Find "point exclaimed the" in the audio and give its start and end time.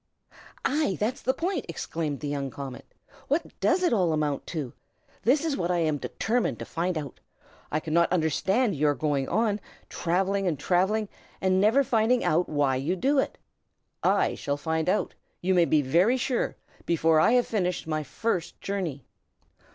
1.31-2.27